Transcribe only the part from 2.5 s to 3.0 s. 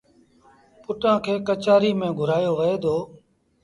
وهي دو